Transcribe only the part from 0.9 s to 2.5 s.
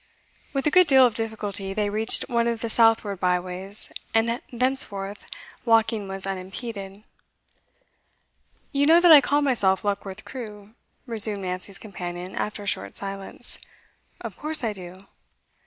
of difficulty they reached one